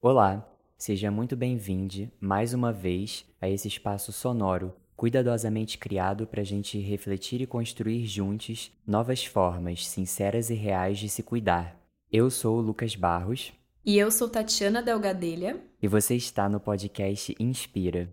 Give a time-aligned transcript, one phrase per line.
[0.00, 6.44] Olá, seja muito bem-vindo mais uma vez a esse espaço sonoro cuidadosamente criado para a
[6.44, 11.76] gente refletir e construir juntos novas formas sinceras e reais de se cuidar.
[12.12, 13.52] Eu sou o Lucas Barros.
[13.84, 15.60] E eu sou Tatiana Delgadelha.
[15.82, 18.08] E você está no podcast Inspira.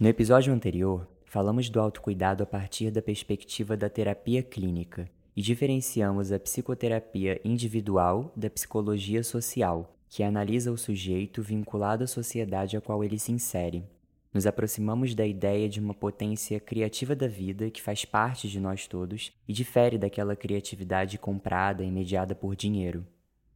[0.00, 6.30] No episódio anterior, falamos do autocuidado a partir da perspectiva da terapia clínica e diferenciamos
[6.30, 13.02] a psicoterapia individual da psicologia social, que analisa o sujeito vinculado à sociedade a qual
[13.02, 13.82] ele se insere.
[14.30, 18.86] Nos aproximamos da ideia de uma potência criativa da vida que faz parte de nós
[18.86, 23.06] todos e difere daquela criatividade comprada e mediada por dinheiro.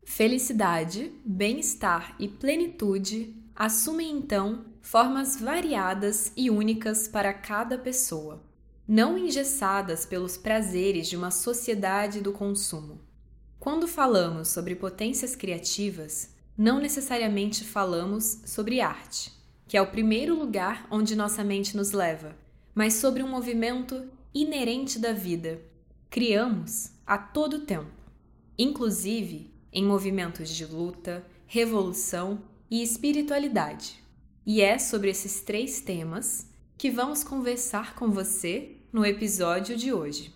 [0.02, 8.42] Felicidade, bem-estar e plenitude assumem então formas variadas e únicas para cada pessoa,
[8.86, 13.00] não engessadas pelos prazeres de uma sociedade do consumo.
[13.58, 19.32] Quando falamos sobre potências criativas, não necessariamente falamos sobre arte,
[19.66, 22.36] que é o primeiro lugar onde nossa mente nos leva,
[22.74, 25.60] mas sobre um movimento inerente da vida.
[26.10, 27.90] Criamos a todo tempo,
[28.58, 34.02] inclusive em movimentos de luta, revolução e espiritualidade.
[34.44, 36.46] E é sobre esses três temas
[36.78, 40.34] que vamos conversar com você no episódio de hoje.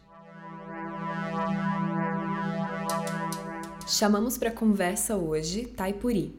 [3.86, 6.38] Chamamos para conversa hoje Taipuri.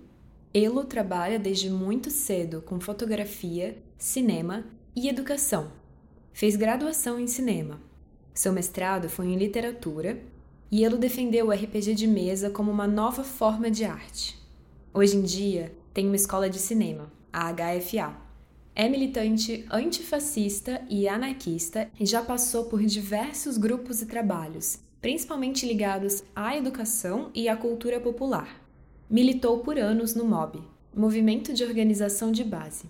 [0.54, 5.72] Elo trabalha desde muito cedo com fotografia, cinema e educação.
[6.34, 7.80] Fez graduação em cinema.
[8.34, 10.22] Seu mestrado foi em literatura
[10.72, 14.40] e Elo defendeu o RPG de mesa como uma nova forma de arte.
[14.94, 18.16] Hoje em dia, tem uma escola de cinema, a HFA.
[18.74, 26.24] É militante antifascista e anarquista e já passou por diversos grupos e trabalhos, principalmente ligados
[26.36, 28.62] à educação e à cultura popular.
[29.10, 30.62] Militou por anos no MOB,
[30.96, 32.90] Movimento de Organização de Base.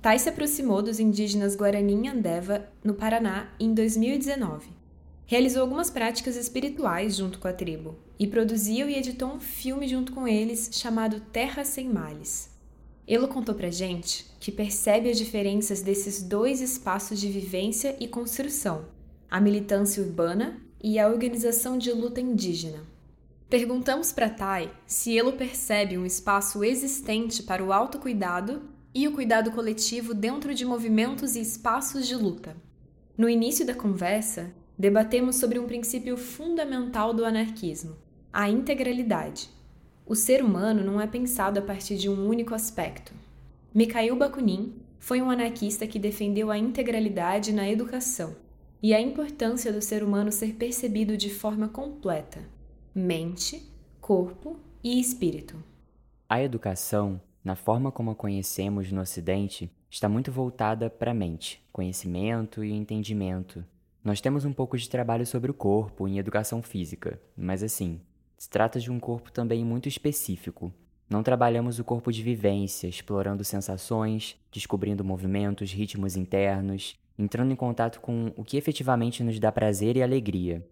[0.00, 4.79] Tai se aproximou dos indígenas Guarani Andeva, no Paraná, em 2019.
[5.30, 10.12] Realizou algumas práticas espirituais junto com a tribo e produziu e editou um filme junto
[10.12, 12.50] com eles chamado Terra Sem Males.
[13.06, 18.86] Elo contou pra gente que percebe as diferenças desses dois espaços de vivência e construção,
[19.30, 22.82] a militância urbana e a organização de luta indígena.
[23.48, 29.52] Perguntamos para Tai se Elo percebe um espaço existente para o autocuidado e o cuidado
[29.52, 32.56] coletivo dentro de movimentos e espaços de luta.
[33.16, 37.98] No início da conversa, debatemos sobre um princípio fundamental do anarquismo,
[38.32, 39.50] a integralidade.
[40.06, 43.12] O ser humano não é pensado a partir de um único aspecto.
[43.74, 48.34] Mikhail Bakunin foi um anarquista que defendeu a integralidade na educação
[48.82, 52.40] e a importância do ser humano ser percebido de forma completa
[52.94, 53.70] mente,
[54.00, 55.62] corpo e espírito.
[56.26, 61.62] A educação, na forma como a conhecemos no Ocidente, está muito voltada para a mente,
[61.70, 63.62] conhecimento e entendimento,
[64.02, 68.00] nós temos um pouco de trabalho sobre o corpo em educação física, mas assim,
[68.38, 70.72] se trata de um corpo também muito específico.
[71.08, 78.00] Não trabalhamos o corpo de vivência, explorando sensações, descobrindo movimentos, ritmos internos, entrando em contato
[78.00, 80.66] com o que efetivamente nos dá prazer e alegria.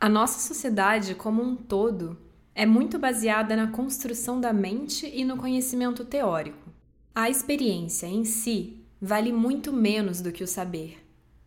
[0.00, 2.16] A nossa sociedade como um todo
[2.54, 6.70] é muito baseada na construção da mente e no conhecimento teórico.
[7.14, 10.98] A experiência em si vale muito menos do que o saber.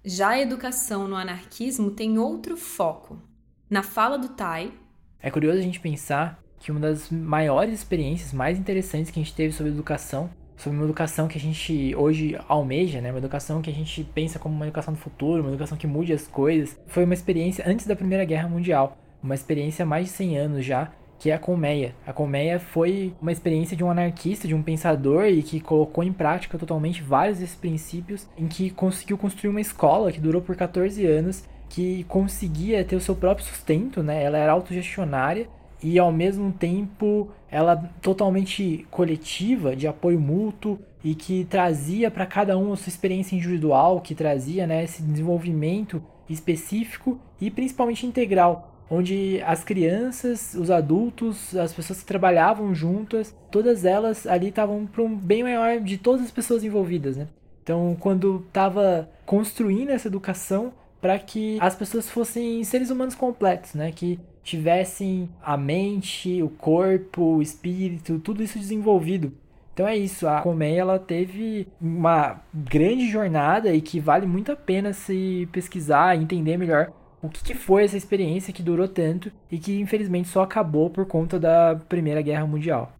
[0.07, 3.19] Já a educação no anarquismo tem outro foco.
[3.67, 4.71] Na fala do Tai.
[5.19, 9.33] É curioso a gente pensar que uma das maiores experiências mais interessantes que a gente
[9.33, 13.09] teve sobre educação, sobre uma educação que a gente hoje almeja, né?
[13.09, 16.13] Uma educação que a gente pensa como uma educação do futuro, uma educação que mude
[16.13, 20.11] as coisas, foi uma experiência antes da Primeira Guerra Mundial, uma experiência há mais de
[20.11, 21.95] 100 anos já, que é a colmeia.
[22.05, 26.13] A colmeia foi uma experiência de um anarquista, de um pensador e que colocou em
[26.13, 31.05] prática totalmente vários desses princípios, em que conseguiu construir uma escola que durou por 14
[31.05, 34.23] anos, que conseguia ter o seu próprio sustento, né?
[34.23, 35.47] Ela era autogestionária
[35.81, 42.57] e ao mesmo tempo ela totalmente coletiva, de apoio mútuo e que trazia para cada
[42.57, 49.41] um a sua experiência individual, que trazia né, esse desenvolvimento específico e principalmente integral onde
[49.45, 55.15] as crianças, os adultos, as pessoas que trabalhavam juntas, todas elas ali estavam para um
[55.15, 57.27] bem maior de todas as pessoas envolvidas, né?
[57.63, 60.71] Então, quando estava construindo essa educação
[61.01, 63.91] para que as pessoas fossem seres humanos completos, né?
[63.91, 69.33] Que tivessem a mente, o corpo, o espírito, tudo isso desenvolvido.
[69.73, 74.55] Então é isso, a Colmeia ela teve uma grande jornada e que vale muito a
[74.55, 76.93] pena se pesquisar entender melhor
[77.25, 81.05] o que, que foi essa experiência que durou tanto e que infelizmente só acabou por
[81.05, 82.93] conta da Primeira Guerra Mundial.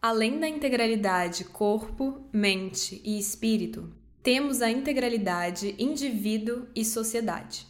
[0.00, 3.92] Além da integralidade corpo, mente e espírito,
[4.22, 7.66] temos a integralidade indivíduo e sociedade.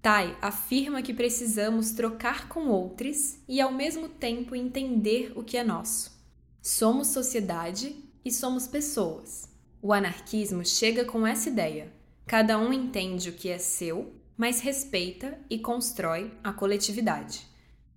[0.00, 5.62] Tai afirma que precisamos trocar com outros e ao mesmo tempo entender o que é
[5.62, 6.12] nosso.
[6.60, 9.48] Somos sociedade e somos pessoas.
[9.80, 11.92] O anarquismo chega com essa ideia.
[12.26, 17.46] Cada um entende o que é seu, mas respeita e constrói a coletividade.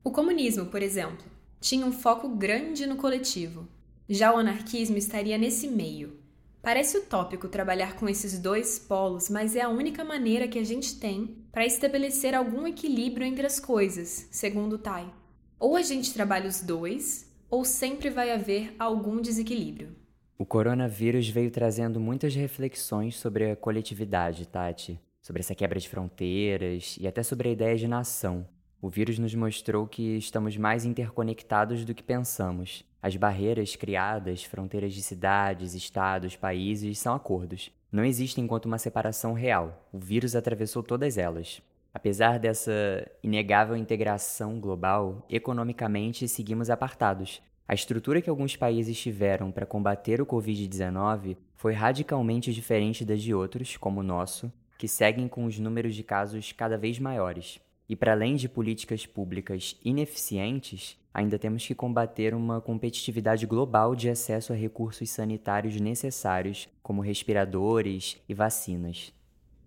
[0.04, 1.26] O comunismo, por exemplo,
[1.60, 3.68] tinha um foco grande no coletivo.
[4.08, 6.20] Já o anarquismo estaria nesse meio.
[6.62, 11.00] Parece utópico trabalhar com esses dois polos, mas é a única maneira que a gente
[11.00, 15.12] tem para estabelecer algum equilíbrio entre as coisas, segundo Tai.
[15.60, 19.96] Ou a gente trabalha os dois, ou sempre vai haver algum desequilíbrio.
[20.38, 26.98] O coronavírus veio trazendo muitas reflexões sobre a coletividade, Tati, sobre essa quebra de fronteiras
[27.00, 28.46] e até sobre a ideia de nação.
[28.82, 32.84] O vírus nos mostrou que estamos mais interconectados do que pensamos.
[33.02, 37.72] As barreiras criadas, fronteiras de cidades, estados, países, são acordos.
[37.90, 39.88] Não existem enquanto uma separação real.
[39.90, 41.62] O vírus atravessou todas elas.
[41.94, 47.42] Apesar dessa inegável integração global, economicamente seguimos apartados.
[47.68, 53.34] A estrutura que alguns países tiveram para combater o Covid-19 foi radicalmente diferente das de
[53.34, 57.60] outros, como o nosso, que seguem com os números de casos cada vez maiores.
[57.90, 64.12] E para além de políticas públicas ineficientes, ainda temos que combater uma competitividade global de
[64.12, 69.12] acesso a recursos sanitários necessários, como respiradores e vacinas.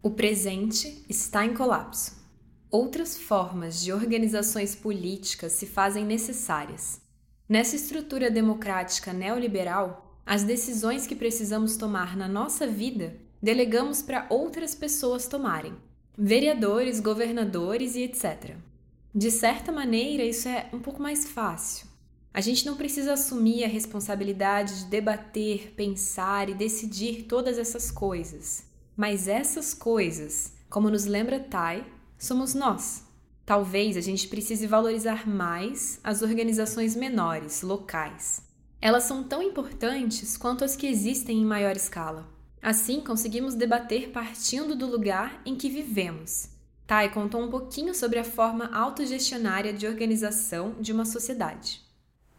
[0.01, 2.17] O presente está em colapso.
[2.71, 7.08] Outras formas de organizações políticas se fazem necessárias
[7.49, 14.75] Nessa estrutura democrática neoliberal, as decisões que precisamos tomar na nossa vida delegamos para outras
[14.75, 15.75] pessoas tomarem
[16.21, 18.57] vereadores, governadores e etc.
[19.15, 21.87] De certa maneira, isso é um pouco mais fácil.
[22.35, 28.65] A gente não precisa assumir a responsabilidade de debater, pensar e decidir todas essas coisas.
[28.97, 31.87] Mas essas coisas, como nos lembra Tai,
[32.19, 33.05] somos nós.
[33.49, 38.43] Talvez a gente precise valorizar mais as organizações menores, locais.
[38.79, 42.29] Elas são tão importantes quanto as que existem em maior escala.
[42.61, 46.51] Assim, conseguimos debater partindo do lugar em que vivemos.
[46.87, 51.81] Tai contou um pouquinho sobre a forma autogestionária de organização de uma sociedade.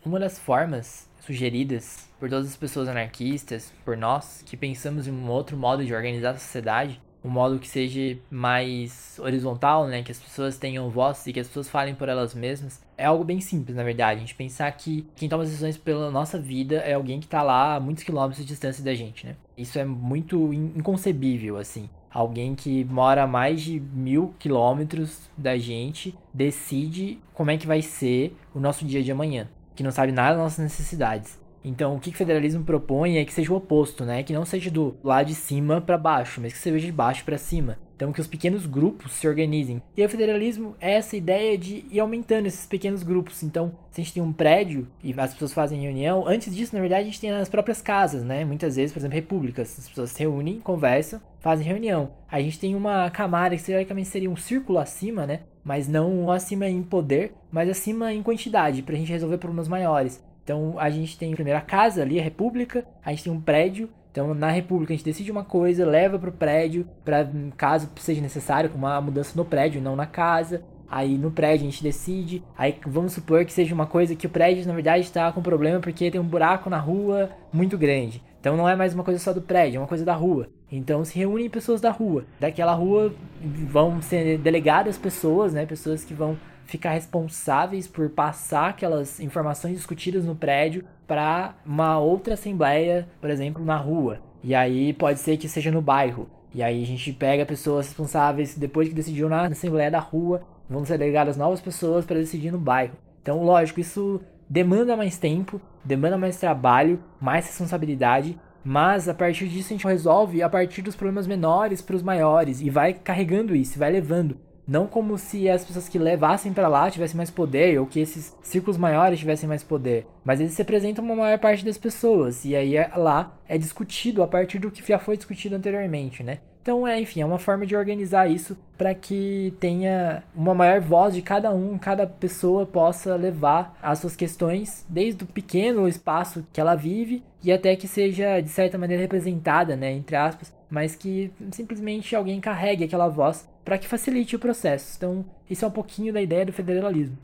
[0.05, 5.27] Uma das formas sugeridas por todas as pessoas anarquistas, por nós que pensamos em um
[5.27, 10.01] outro modo de organizar a sociedade, um modo que seja mais horizontal, né?
[10.03, 12.81] Que as pessoas tenham voz e que as pessoas falem por elas mesmas.
[12.97, 14.17] É algo bem simples, na verdade.
[14.17, 17.41] A gente pensar que quem toma as decisões pela nossa vida é alguém que tá
[17.41, 19.35] lá a muitos quilômetros de distância da gente, né?
[19.57, 21.89] Isso é muito inconcebível, assim.
[22.11, 27.81] Alguém que mora a mais de mil quilômetros da gente decide como é que vai
[27.81, 29.47] ser o nosso dia de amanhã.
[29.75, 31.39] Que não sabe nada das nossas necessidades.
[31.63, 34.23] Então, o que o federalismo propõe é que seja o oposto, né?
[34.23, 37.37] Que não seja do lado de cima para baixo, mas que seja de baixo para
[37.37, 37.77] cima.
[37.95, 39.81] Então, que os pequenos grupos se organizem.
[39.95, 43.43] E o federalismo é essa ideia de ir aumentando esses pequenos grupos.
[43.43, 46.79] Então, se a gente tem um prédio e as pessoas fazem reunião, antes disso, na
[46.79, 48.45] verdade, a gente tem nas próprias casas, né?
[48.45, 49.77] Muitas vezes, por exemplo, repúblicas.
[49.77, 52.11] As pessoas se reúnem, conversam, fazem reunião.
[52.31, 55.41] A gente tem uma camada que teoricamente seria um círculo acima, né?
[55.61, 60.23] Mas não acima em poder, mas acima em quantidade, pra gente resolver problemas maiores.
[60.49, 63.87] Então a gente tem primeiro a casa ali, a república, a gente tem um prédio.
[64.11, 68.19] Então na república a gente decide uma coisa, leva para o prédio, para caso seja
[68.19, 70.63] necessário, uma mudança no prédio, não na casa.
[70.89, 72.43] Aí no prédio a gente decide.
[72.57, 75.79] Aí vamos supor que seja uma coisa que o prédio na verdade está com problema
[75.79, 78.23] porque tem um buraco na rua muito grande.
[78.39, 80.49] Então não é mais uma coisa só do prédio, é uma coisa da rua.
[80.71, 82.25] Então se reúnem pessoas da rua.
[82.39, 85.67] Daquela rua vão ser delegadas pessoas, né?
[85.67, 86.35] Pessoas que vão
[86.69, 93.65] ficar responsáveis por passar aquelas informações discutidas no prédio para uma outra assembleia, por exemplo,
[93.65, 94.19] na rua.
[94.43, 96.29] E aí pode ser que seja no bairro.
[96.53, 100.85] E aí a gente pega pessoas responsáveis depois que decidiu na assembleia da rua, vão
[100.85, 102.95] ser delegadas novas pessoas para decidir no bairro.
[103.21, 109.69] Então, lógico, isso demanda mais tempo, demanda mais trabalho, mais responsabilidade, mas a partir disso
[109.69, 113.79] a gente resolve a partir dos problemas menores para os maiores e vai carregando isso,
[113.79, 114.37] vai levando.
[114.69, 118.37] Não como se as pessoas que levassem para lá tivessem mais poder, ou que esses
[118.43, 120.05] círculos maiores tivessem mais poder.
[120.23, 122.45] Mas eles representam uma maior parte das pessoas.
[122.45, 126.37] E aí é, lá é discutido a partir do que já foi discutido anteriormente, né?
[126.61, 131.15] Então, é, enfim, é uma forma de organizar isso para que tenha uma maior voz
[131.15, 136.61] de cada um, cada pessoa possa levar as suas questões desde o pequeno espaço que
[136.61, 141.31] ela vive e até que seja de certa maneira representada, né, entre aspas, mas que
[141.51, 144.95] simplesmente alguém carregue aquela voz para que facilite o processo.
[144.97, 147.15] Então, isso é um pouquinho da ideia do federalismo.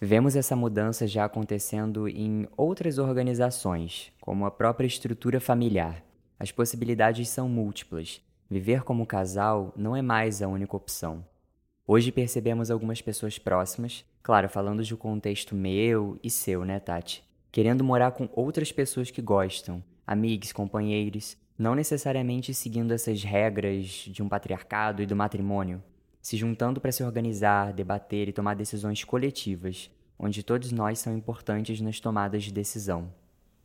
[0.00, 6.00] Vemos essa mudança já acontecendo em outras organizações, como a própria estrutura familiar.
[6.38, 8.20] As possibilidades são múltiplas.
[8.48, 11.24] Viver como casal não é mais a única opção.
[11.84, 17.24] Hoje percebemos algumas pessoas próximas, claro, falando de um contexto meu e seu, né, Tati?
[17.50, 24.22] Querendo morar com outras pessoas que gostam, amigos, companheiros, não necessariamente seguindo essas regras de
[24.22, 25.82] um patriarcado e do matrimônio,
[26.22, 31.78] se juntando para se organizar, debater e tomar decisões coletivas, onde todos nós são importantes
[31.82, 33.12] nas tomadas de decisão.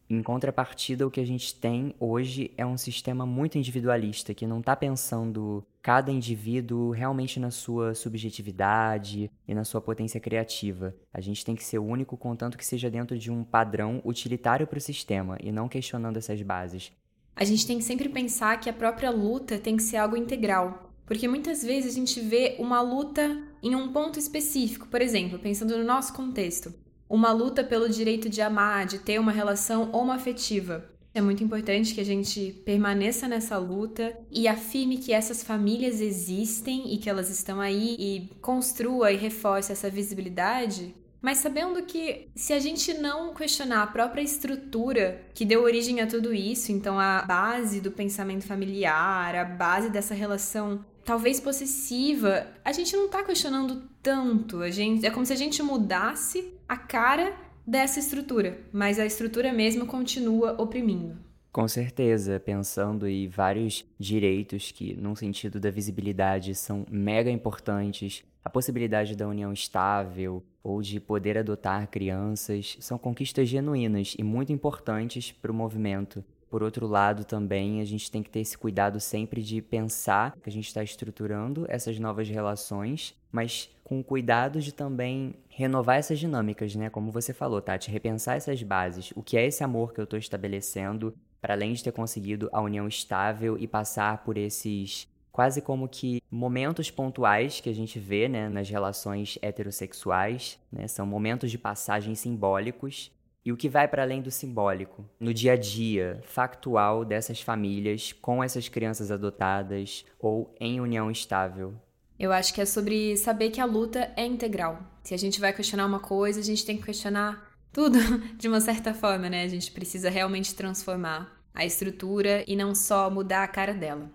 [0.09, 4.59] Em contrapartida, o que a gente tem hoje é um sistema muito individualista, que não
[4.59, 10.93] está pensando cada indivíduo realmente na sua subjetividade e na sua potência criativa.
[11.13, 14.79] A gente tem que ser único, contanto que seja dentro de um padrão utilitário para
[14.79, 16.91] o sistema e não questionando essas bases.
[17.35, 20.93] A gente tem que sempre pensar que a própria luta tem que ser algo integral.
[21.05, 25.77] Porque muitas vezes a gente vê uma luta em um ponto específico, por exemplo, pensando
[25.77, 26.73] no nosso contexto,
[27.09, 30.89] uma luta pelo direito de amar, de ter uma relação homoafetiva.
[31.13, 36.93] É muito importante que a gente permaneça nessa luta e afirme que essas famílias existem
[36.93, 40.93] e que elas estão aí e construa e reforce essa visibilidade
[41.25, 46.05] mas sabendo que se a gente não questionar a própria estrutura que deu origem a
[46.05, 52.71] tudo isso, então a base do pensamento familiar, a base dessa relação talvez possessiva, a
[52.71, 54.61] gente não tá questionando tanto.
[54.61, 59.51] A gente é como se a gente mudasse a cara dessa estrutura, mas a estrutura
[59.51, 61.17] mesmo continua oprimindo.
[61.51, 68.49] Com certeza, pensando em vários direitos que, num sentido da visibilidade, são mega importantes, a
[68.49, 75.31] possibilidade da união estável, ou de poder adotar crianças são conquistas genuínas e muito importantes
[75.31, 76.23] para o movimento.
[76.47, 80.47] Por outro lado, também a gente tem que ter esse cuidado sempre de pensar que
[80.47, 86.75] a gente está estruturando essas novas relações, mas com cuidado de também renovar essas dinâmicas,
[86.75, 86.89] né?
[86.89, 89.11] Como você falou, Tati, repensar essas bases.
[89.15, 92.61] O que é esse amor que eu estou estabelecendo, para além de ter conseguido a
[92.61, 98.29] união estável e passar por esses quase como que momentos pontuais que a gente vê
[98.29, 103.11] né, nas relações heterossexuais, né, são momentos de passagem simbólicos.
[103.43, 108.13] E o que vai para além do simbólico, no dia a dia factual dessas famílias
[108.13, 111.75] com essas crianças adotadas ou em união estável.
[112.17, 114.79] Eu acho que é sobre saber que a luta é integral.
[115.03, 117.99] Se a gente vai questionar uma coisa, a gente tem que questionar tudo
[118.39, 119.43] de uma certa forma, né?
[119.43, 124.09] A gente precisa realmente transformar a estrutura e não só mudar a cara dela.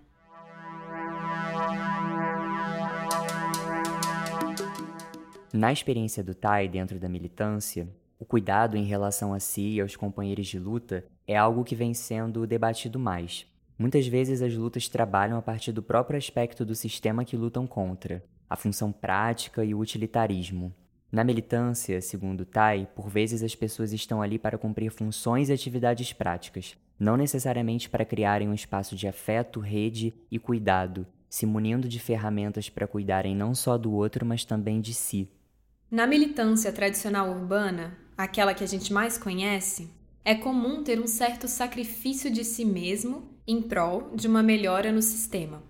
[5.53, 7.85] Na experiência do Tai dentro da militância,
[8.17, 11.93] o cuidado em relação a si e aos companheiros de luta é algo que vem
[11.93, 13.45] sendo debatido mais.
[13.77, 18.23] Muitas vezes as lutas trabalham a partir do próprio aspecto do sistema que lutam contra,
[18.49, 20.73] a função prática e o utilitarismo.
[21.11, 26.13] Na militância, segundo Tai, por vezes as pessoas estão ali para cumprir funções e atividades
[26.13, 31.99] práticas, não necessariamente para criarem um espaço de afeto, rede e cuidado, se munindo de
[31.99, 35.27] ferramentas para cuidarem não só do outro, mas também de si.
[35.91, 39.89] Na militância tradicional urbana, aquela que a gente mais conhece,
[40.23, 45.01] é comum ter um certo sacrifício de si mesmo em prol de uma melhora no
[45.01, 45.61] sistema.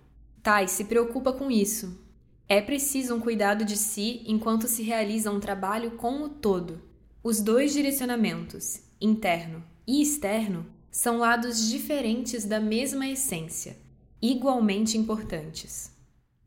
[0.44, 2.00] Tai se preocupa com isso.
[2.48, 6.84] É preciso um cuidado de si enquanto se realiza um trabalho com o todo.
[7.24, 13.75] Os dois direcionamentos, interno e externo, são lados diferentes da mesma essência,
[14.22, 15.92] igualmente importantes.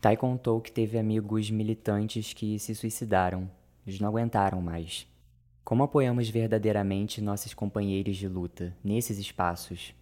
[0.00, 3.50] Tai contou que teve amigos militantes que se suicidaram
[3.86, 5.06] eles não aguentaram mais.
[5.64, 9.94] Como apoiamos verdadeiramente nossos companheiros de luta nesses espaços?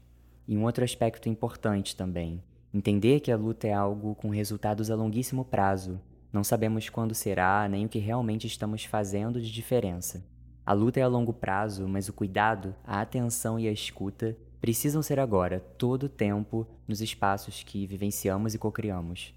[0.47, 2.43] E um outro aspecto importante também:
[2.75, 6.01] entender que a luta é algo com resultados a longuíssimo prazo.
[6.33, 10.25] Não sabemos quando será, nem o que realmente estamos fazendo de diferença.
[10.65, 15.03] A luta é a longo prazo, mas o cuidado, a atenção e a escuta precisam
[15.03, 19.35] ser agora, todo o tempo, nos espaços que vivenciamos e cocriamos.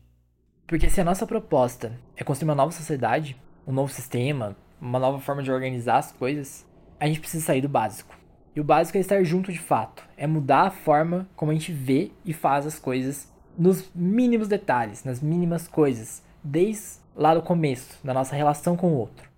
[0.67, 3.35] Porque se a nossa proposta é construir uma nova sociedade,
[3.67, 6.65] um novo sistema, uma nova forma de organizar as coisas,
[6.99, 8.15] a gente precisa sair do básico.
[8.55, 11.73] E o básico é estar junto de fato, é mudar a forma como a gente
[11.73, 17.97] vê e faz as coisas nos mínimos detalhes, nas mínimas coisas, desde lá do começo,
[18.03, 19.29] da nossa relação com o outro.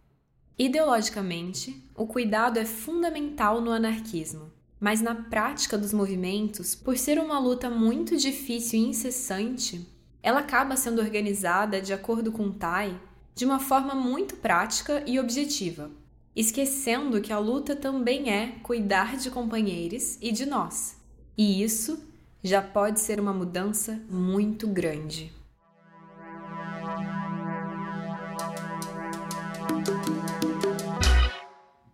[0.57, 7.39] Ideologicamente, o cuidado é fundamental no anarquismo, mas na prática dos movimentos, por ser uma
[7.39, 9.87] luta muito difícil e incessante,
[10.21, 12.99] ela acaba sendo organizada, de acordo com Tai,
[13.37, 15.91] de uma forma muito prática e objetiva,
[16.35, 20.99] esquecendo que a luta também é cuidar de companheiros e de nós.
[21.37, 22.03] E isso
[22.43, 25.31] já pode ser uma mudança muito grande.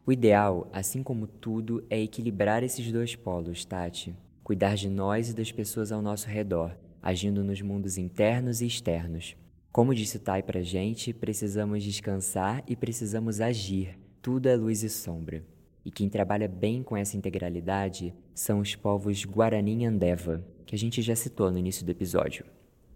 [0.05, 4.15] O ideal, assim como tudo, é equilibrar esses dois polos, Tati.
[4.45, 9.35] Cuidar de nós e das pessoas ao nosso redor, agindo nos mundos internos e externos.
[9.73, 13.97] Como disse Tai pra gente, precisamos descansar e precisamos agir.
[14.21, 15.43] Tudo é luz e sombra.
[15.83, 20.77] E quem trabalha bem com essa integralidade são os povos Guarani e Andeva, que a
[20.77, 22.45] gente já citou no início do episódio.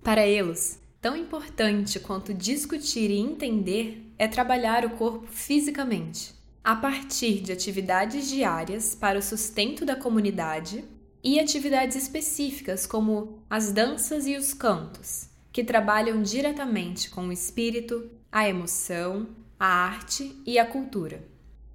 [0.03, 7.41] Para eles, tão importante quanto discutir e entender é trabalhar o corpo fisicamente a partir
[7.41, 10.85] de atividades diárias para o sustento da comunidade
[11.23, 18.09] e atividades específicas como as danças e os cantos, que trabalham diretamente com o espírito,
[18.31, 19.27] a emoção,
[19.59, 21.25] a arte e a cultura.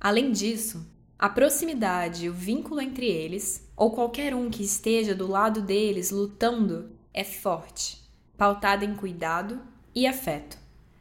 [0.00, 0.86] Além disso,
[1.18, 6.10] a proximidade e o vínculo entre eles, ou qualquer um que esteja do lado deles
[6.10, 7.98] lutando, é forte,
[8.36, 9.60] pautada em cuidado
[9.94, 10.58] e afeto.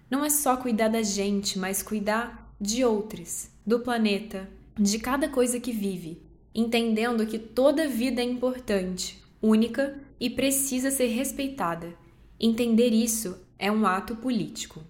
[0.09, 5.59] Não é só cuidar da gente, mas cuidar de outros, do planeta, de cada coisa
[5.59, 6.21] que vive,
[6.53, 11.95] entendendo que toda vida é importante, única e precisa ser respeitada.
[12.43, 14.83] Entender isso é um ato político.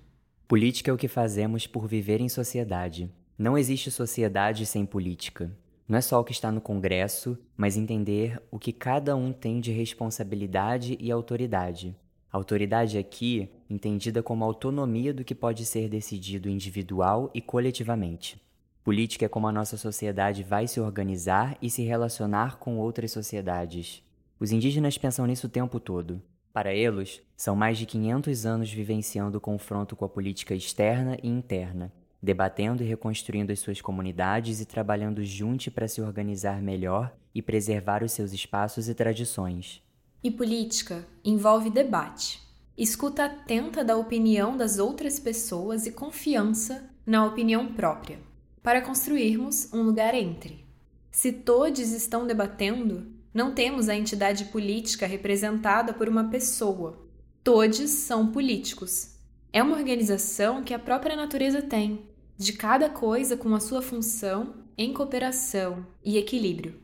[0.48, 3.12] Política é o que fazemos por viver em sociedade.
[3.38, 5.52] Não existe sociedade sem política.
[5.86, 9.60] Não é só o que está no Congresso, mas entender o que cada um tem
[9.60, 11.94] de responsabilidade e autoridade.
[12.32, 18.42] Autoridade aqui entendida como autonomia do que pode ser decidido individual e coletivamente.
[18.82, 24.02] Política é como a nossa sociedade vai se organizar e se relacionar com outras sociedades.
[24.40, 26.22] Os indígenas pensam nisso o tempo todo.
[26.54, 31.30] Para eles, são mais de 500 anos vivenciando o confronto com a política externa e
[31.30, 37.42] interna, debatendo e reconstruindo as suas comunidades e trabalhando juntos para se organizar melhor e
[37.42, 39.82] preservar os seus espaços e tradições.
[40.22, 42.42] E política envolve debate,
[42.78, 48.20] escuta atenta da opinião das outras pessoas e confiança na opinião própria
[48.62, 50.66] para construirmos um lugar entre.
[51.10, 57.08] Se todos estão debatendo, não temos a entidade política representada por uma pessoa.
[57.44, 59.16] Todos são políticos.
[59.54, 62.06] É uma organização que a própria natureza tem,
[62.38, 66.80] de cada coisa com a sua função, em cooperação e equilíbrio.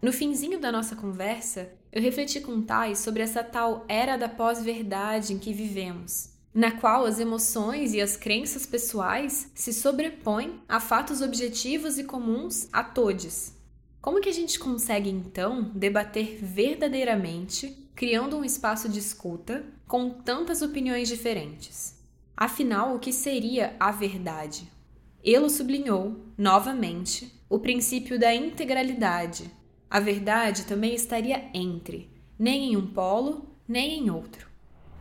[0.00, 5.32] No finzinho da nossa conversa, eu refleti com Thais sobre essa tal era da pós-verdade
[5.32, 11.20] em que vivemos, na qual as emoções e as crenças pessoais se sobrepõem a fatos
[11.20, 13.52] objetivos e comuns a todos.
[14.00, 20.62] Como que a gente consegue então debater verdadeiramente, criando um espaço de escuta com tantas
[20.62, 21.98] opiniões diferentes?
[22.36, 24.70] Afinal, o que seria a verdade?
[25.22, 29.50] Ele sublinhou, novamente, o princípio da integralidade
[29.92, 34.48] a verdade também estaria entre, nem em um polo, nem em outro.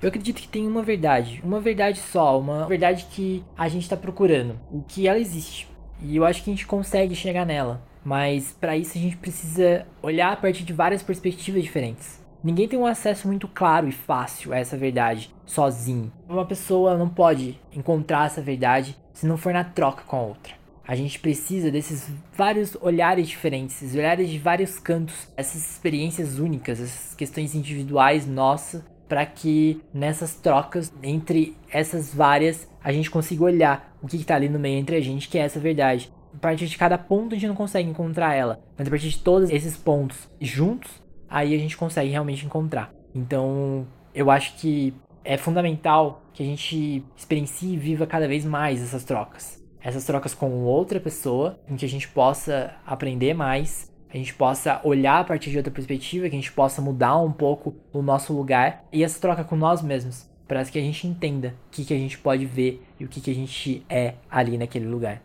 [0.01, 3.95] Eu acredito que tem uma verdade, uma verdade só, uma verdade que a gente está
[3.95, 5.69] procurando e que ela existe.
[6.01, 9.85] E eu acho que a gente consegue chegar nela, mas para isso a gente precisa
[10.01, 12.19] olhar a partir de várias perspectivas diferentes.
[12.43, 16.11] Ninguém tem um acesso muito claro e fácil a essa verdade sozinho.
[16.27, 20.53] Uma pessoa não pode encontrar essa verdade se não for na troca com a outra.
[20.87, 26.81] A gente precisa desses vários olhares diferentes, esses olhares de vários cantos, essas experiências únicas,
[26.81, 33.93] essas questões individuais nossas, para que nessas trocas entre essas várias a gente consiga olhar
[34.01, 36.09] o que está ali no meio entre a gente, que é essa verdade.
[36.33, 39.19] A partir de cada ponto a gente não consegue encontrar ela, mas a partir de
[39.19, 40.89] todos esses pontos juntos,
[41.29, 42.93] aí a gente consegue realmente encontrar.
[43.13, 44.93] Então, eu acho que
[45.25, 50.33] é fundamental que a gente experiencie e viva cada vez mais essas trocas essas trocas
[50.33, 55.23] com outra pessoa, em que a gente possa aprender mais, a gente possa olhar a
[55.23, 59.03] partir de outra perspectiva, que a gente possa mudar um pouco o nosso lugar e
[59.03, 62.17] essa troca com nós mesmos, para que a gente entenda o que, que a gente
[62.17, 65.21] pode ver e o que, que a gente é ali naquele lugar.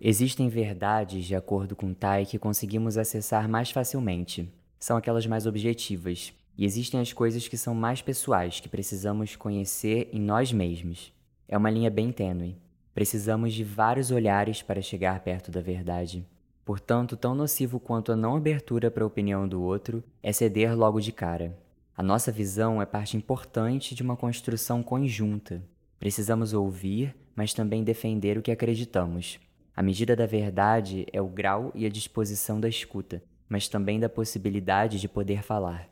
[0.00, 4.50] Existem verdades, de acordo com Tai, que conseguimos acessar mais facilmente.
[4.78, 6.32] São aquelas mais objetivas.
[6.56, 11.12] E existem as coisas que são mais pessoais, que precisamos conhecer em nós mesmos.
[11.46, 12.56] É uma linha bem tênue.
[12.94, 16.26] Precisamos de vários olhares para chegar perto da verdade.
[16.64, 21.00] Portanto, tão nocivo quanto a não abertura para a opinião do outro é ceder logo
[21.00, 21.58] de cara.
[21.96, 25.62] A nossa visão é parte importante de uma construção conjunta.
[25.98, 29.38] Precisamos ouvir, mas também defender o que acreditamos.
[29.76, 34.08] A medida da verdade é o grau e a disposição da escuta, mas também da
[34.08, 35.88] possibilidade de poder falar.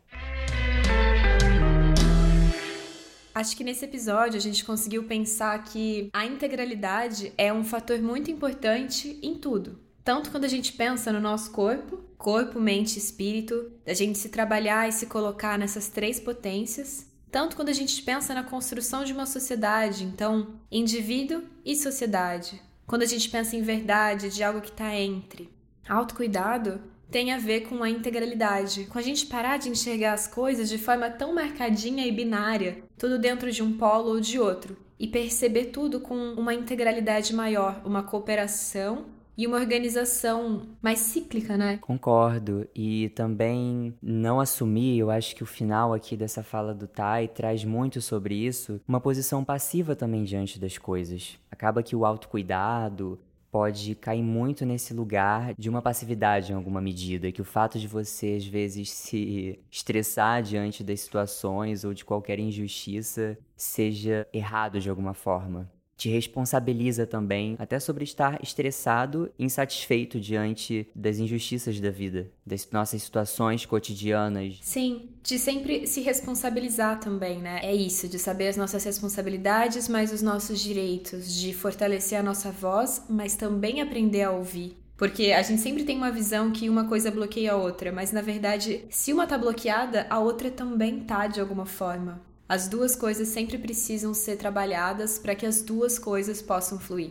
[3.34, 8.30] Acho que nesse episódio a gente conseguiu pensar que a integralidade é um fator muito
[8.30, 9.78] importante em tudo.
[10.08, 14.30] Tanto quando a gente pensa no nosso corpo, corpo, mente e espírito, da gente se
[14.30, 19.12] trabalhar e se colocar nessas três potências, tanto quando a gente pensa na construção de
[19.12, 22.58] uma sociedade, então, indivíduo e sociedade.
[22.86, 25.52] Quando a gente pensa em verdade, de algo que está entre.
[25.86, 30.70] Autocuidado tem a ver com a integralidade, com a gente parar de enxergar as coisas
[30.70, 35.06] de forma tão marcadinha e binária, tudo dentro de um polo ou de outro, e
[35.06, 41.78] perceber tudo com uma integralidade maior, uma cooperação e uma organização mais cíclica, né?
[41.78, 42.66] Concordo.
[42.74, 47.64] E também não assumir, eu acho que o final aqui dessa fala do Tai traz
[47.64, 51.38] muito sobre isso, uma posição passiva também diante das coisas.
[51.52, 53.16] Acaba que o autocuidado,
[53.50, 57.88] pode cair muito nesse lugar de uma passividade em alguma medida, que o fato de
[57.88, 64.90] você às vezes se estressar diante das situações ou de qualquer injustiça seja errado de
[64.90, 72.30] alguma forma te responsabiliza também até sobre estar estressado insatisfeito diante das injustiças da vida,
[72.46, 74.60] das nossas situações cotidianas.
[74.62, 77.58] Sim, de sempre se responsabilizar também, né?
[77.64, 82.52] É isso, de saber as nossas responsabilidades, mas os nossos direitos, de fortalecer a nossa
[82.52, 84.76] voz, mas também aprender a ouvir.
[84.96, 88.20] Porque a gente sempre tem uma visão que uma coisa bloqueia a outra, mas na
[88.20, 92.20] verdade, se uma tá bloqueada, a outra também tá de alguma forma.
[92.48, 97.10] As duas coisas sempre precisam ser trabalhadas para que as duas coisas possam fluir.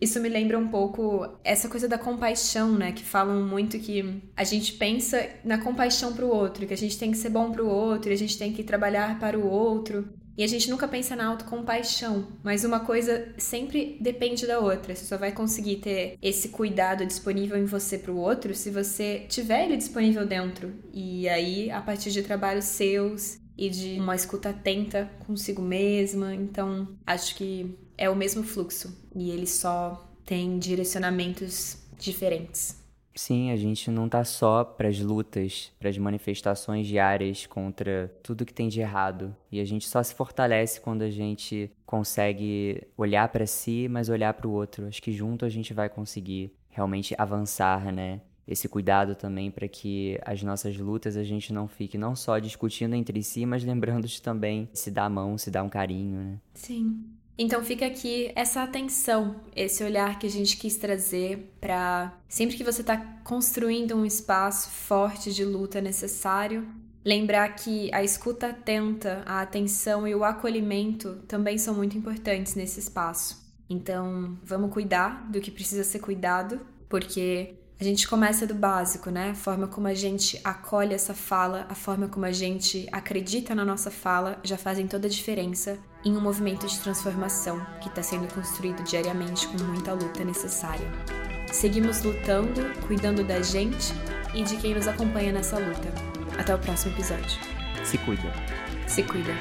[0.00, 2.92] Isso me lembra um pouco essa coisa da compaixão, né?
[2.92, 6.98] Que falam muito que a gente pensa na compaixão para o outro, que a gente
[6.98, 10.06] tem que ser bom para o outro, a gente tem que trabalhar para o outro.
[10.38, 14.94] E a gente nunca pensa na autocompaixão, mas uma coisa sempre depende da outra.
[14.94, 19.24] Você só vai conseguir ter esse cuidado disponível em você para o outro se você
[19.30, 20.74] tiver ele disponível dentro.
[20.92, 26.34] E aí, a partir de trabalhos seus e de uma escuta atenta consigo mesma.
[26.34, 32.84] Então, acho que é o mesmo fluxo e ele só tem direcionamentos diferentes.
[33.14, 38.44] Sim, a gente não tá só para as lutas, para as manifestações diárias contra tudo
[38.44, 39.34] que tem de errado.
[39.50, 44.34] E a gente só se fortalece quando a gente consegue olhar para si, mas olhar
[44.34, 44.86] para o outro.
[44.86, 48.20] Acho que junto a gente vai conseguir realmente avançar, né?
[48.46, 52.94] Esse cuidado também para que as nossas lutas a gente não fique não só discutindo
[52.94, 56.38] entre si, mas lembrando de também se dar a mão, se dar um carinho, né?
[56.54, 57.04] Sim.
[57.38, 62.64] Então fica aqui essa atenção, esse olhar que a gente quis trazer para sempre que
[62.64, 66.66] você está construindo um espaço forte de luta necessário,
[67.04, 72.80] lembrar que a escuta atenta, a atenção e o acolhimento também são muito importantes nesse
[72.80, 73.44] espaço.
[73.68, 79.30] Então, vamos cuidar do que precisa ser cuidado, porque a gente começa do básico, né?
[79.30, 83.64] A forma como a gente acolhe essa fala, a forma como a gente acredita na
[83.64, 88.32] nossa fala já fazem toda a diferença em um movimento de transformação que está sendo
[88.32, 90.90] construído diariamente com muita luta necessária.
[91.52, 93.92] Seguimos lutando, cuidando da gente
[94.34, 95.92] e de quem nos acompanha nessa luta.
[96.38, 97.38] Até o próximo episódio.
[97.84, 98.32] Se cuida.
[98.86, 99.32] Se cuida.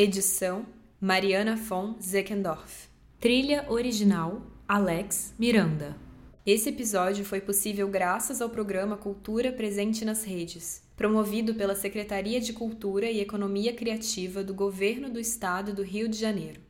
[0.00, 0.64] Edição
[1.00, 2.86] Mariana von Zeckendorf.
[3.18, 5.96] Trilha original Alex Miranda.
[6.46, 12.52] Esse episódio foi possível graças ao programa Cultura Presente nas Redes, promovido pela Secretaria de
[12.52, 16.67] Cultura e Economia Criativa do Governo do Estado do Rio de Janeiro.